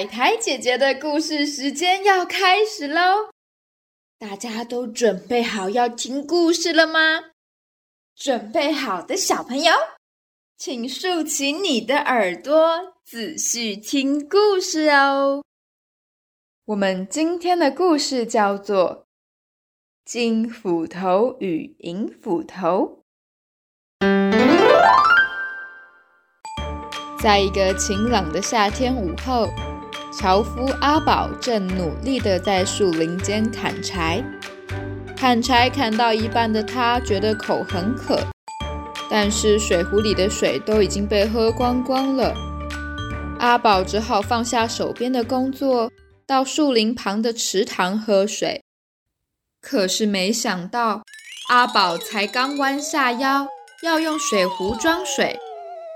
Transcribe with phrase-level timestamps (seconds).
[0.00, 3.28] 海苔姐姐的故事时间要开始喽！
[4.18, 7.32] 大家都准备好要听故事了吗？
[8.16, 9.70] 准备好的小朋友，
[10.56, 15.44] 请竖起你的耳朵，仔细听故事哦。
[16.64, 19.04] 我们今天的故事叫做
[20.10, 23.02] 《金斧头与银斧头》。
[27.22, 29.46] 在一个晴朗的夏天午后，
[30.12, 34.22] 樵夫阿宝正努力地在树林间砍柴。
[35.16, 38.18] 砍柴砍到一半的他，觉得口很渴，
[39.08, 42.34] 但是水壶里的水都已经被喝光光了。
[43.38, 45.90] 阿宝只好放下手边的工作，
[46.26, 48.62] 到树林旁的池塘喝水。
[49.60, 51.02] 可是没想到，
[51.50, 53.46] 阿宝才刚弯下腰
[53.82, 55.38] 要用水壶装水。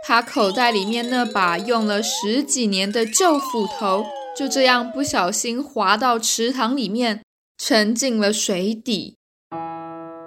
[0.07, 4.05] 他口袋里面那把用了十几年的旧斧头，
[4.37, 7.23] 就这样不小心滑到池塘里面，
[7.57, 9.17] 沉进了水底。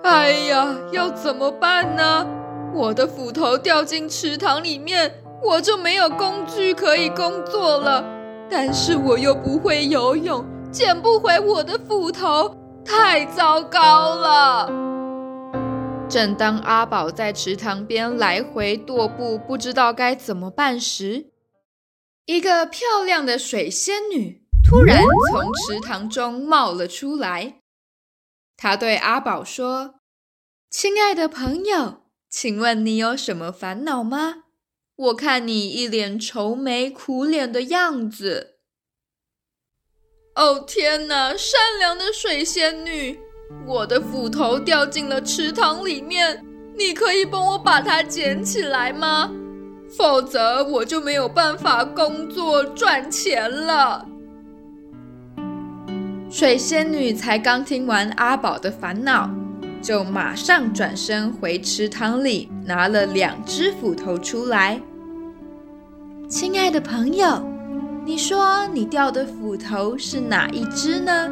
[0.03, 2.25] 哎呀，要怎么办呢？
[2.73, 8.03] 我的斧头掉进池塘里面，我就没有工具可以工作了。
[8.50, 12.52] 但是我又不会游泳，捡不回我的斧头，
[12.83, 14.86] 太糟糕了。
[16.09, 21.31] 正当阿宝在池塘边来回踱步，不知道该怎么办时，
[22.25, 27.61] 一个漂亮的水仙女突然从池塘中冒了出来。
[28.55, 29.95] 她对阿宝说
[30.72, 34.45] ：“亲爱的朋友，请问你有什么烦恼吗？
[34.95, 38.59] 我看你一脸愁眉苦脸的样子。”
[40.36, 41.36] 哦天哪！
[41.36, 43.19] 善良的水仙女。
[43.65, 46.43] 我的斧头掉进了池塘里面，
[46.77, 49.31] 你可以帮我把它捡起来吗？
[49.89, 54.05] 否则我就没有办法工作赚钱了。
[56.30, 59.30] 水仙女才刚听完阿宝的烦恼，
[59.81, 64.81] 就马上转身回池塘里拿了两只斧头出来。
[66.27, 67.41] 亲爱的朋友，
[68.05, 71.30] 你说你掉的斧头是哪一只呢？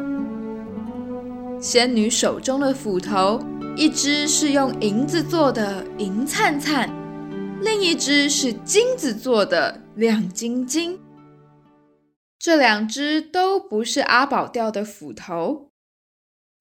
[1.58, 3.40] 仙女手中的斧头，
[3.76, 6.86] 一只是用银子做的，银灿灿；
[7.62, 11.00] 另一只是金子做的，亮晶晶。
[12.38, 15.70] 这两只都不是阿宝掉的斧头。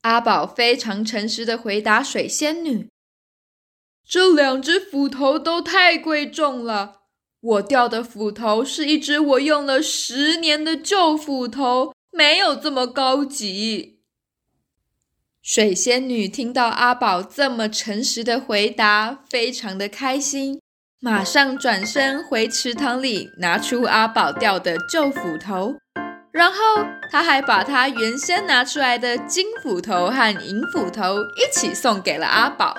[0.03, 2.89] 阿宝非常诚实的回答水仙女
[4.07, 7.01] ：“这两只斧头都太贵重了，
[7.41, 13.93] 我掉的斧头是一只我用了十年的旧斧头，没有这么高级。”
[15.45, 20.59] 水仙女听到阿宝这么诚实的回答，非常的开心，
[20.99, 25.75] 马上转身回池塘里拿出阿宝掉的旧斧头，
[26.31, 26.57] 然后
[27.11, 32.77] 她还把她原先拿出来的金斧头和银斧头一起送给了阿宝。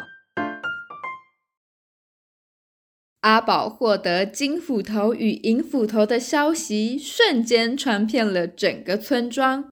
[3.21, 9.69] 阿宝获得金斧头与银斧头的消息，瞬间传遍了整个村庄。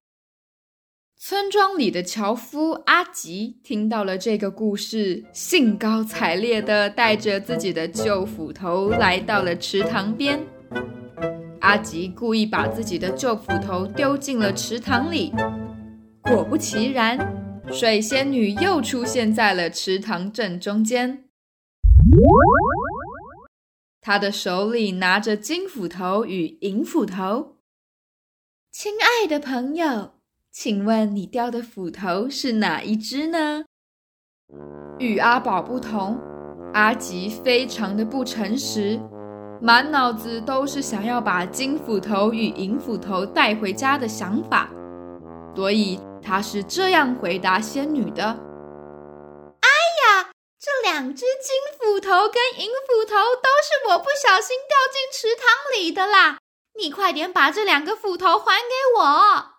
[1.17, 10.45] 村庄里的樵夫阿吉听到了这个故事，兴高采烈地带着自己的旧斧头来到了池塘边。
[11.61, 15.31] 阿吉故意把自己的旧斧头丢进了池塘里，
[16.21, 17.17] 果不其然，
[17.71, 21.23] 水仙女又出现在了池塘正中间。
[24.01, 27.55] 她的手里拿着金斧头与银斧头。
[28.69, 30.14] 亲爱的朋友。
[30.57, 33.65] 请问你掉的斧头是哪一只呢？
[34.97, 36.17] 与阿宝不同，
[36.73, 38.97] 阿吉非常的不诚实，
[39.61, 44.69] 满脑子都是想要把金斧头与银斧头带回家的想法，
[45.53, 48.23] 所以他是这样回答仙女的
[49.59, 49.67] ：“哎
[50.07, 56.37] 呀，这两只金斧头跟银斧头都是我不小心掉进池塘里的啦！
[56.79, 59.54] 你快点把这两个斧头还给我。”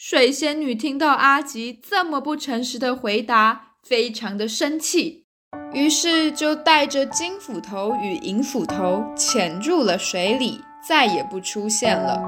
[0.00, 5.24] 水仙女听到阿吉这么不诚实的回答，非常的生气，
[5.72, 12.22] 于是就带着金斧头与银斧头潜入了水里，再也不出现了。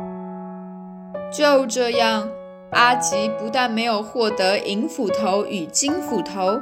[1.32, 2.28] 就这样，
[2.72, 6.60] 阿吉不但没有获得银斧头与金斧头，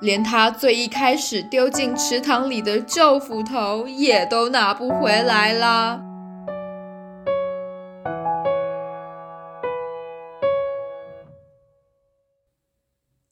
[0.00, 6.00] 连他最一开始丢进池塘里的旧斧头也都拿不回来了。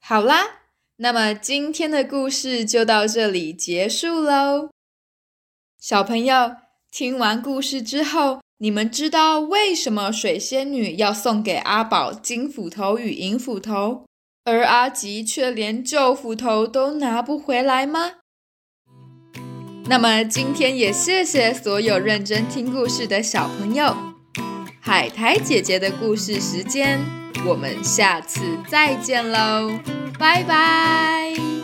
[0.09, 0.61] 好啦，
[0.97, 4.71] 那么今天的故事就到这里结束喽。
[5.79, 6.53] 小朋友
[6.91, 14.07] 听完故事之后，你们知道为什么水仙女要送给阿宝金斧头与银斧头，
[14.45, 18.13] 而阿吉却连旧斧头都拿不回来吗？
[19.91, 23.95] 那么今天也谢谢所有认真听故事的小朋友。
[24.81, 26.99] 海苔姐姐的故事时间，
[27.47, 29.79] 我们下次再见喽，
[30.19, 31.58] 拜拜。